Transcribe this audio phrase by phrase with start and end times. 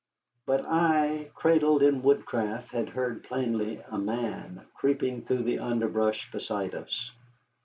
[0.47, 6.73] But I, cradled in woodcraft, had heard plainly a man creeping through the underbrush beside
[6.73, 7.11] us.